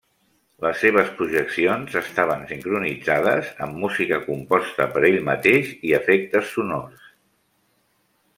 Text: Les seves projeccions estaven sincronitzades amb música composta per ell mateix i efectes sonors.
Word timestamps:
Les 0.65 0.77
seves 0.83 1.09
projeccions 1.17 1.97
estaven 2.01 2.47
sincronitzades 2.53 3.51
amb 3.67 3.77
música 3.83 4.19
composta 4.31 4.89
per 4.97 5.05
ell 5.11 5.19
mateix 5.29 5.71
i 5.91 5.95
efectes 6.01 6.51
sonors. 6.57 7.07